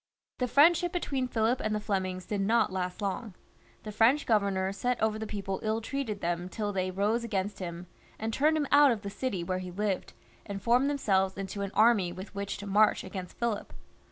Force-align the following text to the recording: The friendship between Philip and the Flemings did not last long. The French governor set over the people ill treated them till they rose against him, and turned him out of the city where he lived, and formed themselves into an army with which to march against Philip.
The 0.39 0.47
friendship 0.47 0.91
between 0.91 1.27
Philip 1.27 1.59
and 1.61 1.75
the 1.75 1.79
Flemings 1.79 2.25
did 2.25 2.41
not 2.41 2.71
last 2.73 3.03
long. 3.03 3.35
The 3.83 3.91
French 3.91 4.25
governor 4.25 4.73
set 4.73 4.99
over 4.99 5.19
the 5.19 5.27
people 5.27 5.59
ill 5.61 5.79
treated 5.79 6.21
them 6.21 6.49
till 6.49 6.73
they 6.73 6.89
rose 6.89 7.23
against 7.23 7.59
him, 7.59 7.85
and 8.17 8.33
turned 8.33 8.57
him 8.57 8.65
out 8.71 8.89
of 8.89 9.03
the 9.03 9.11
city 9.11 9.43
where 9.43 9.59
he 9.59 9.69
lived, 9.69 10.13
and 10.43 10.59
formed 10.59 10.89
themselves 10.89 11.37
into 11.37 11.61
an 11.61 11.69
army 11.75 12.11
with 12.11 12.33
which 12.33 12.57
to 12.57 12.65
march 12.65 13.03
against 13.03 13.37
Philip. 13.37 13.73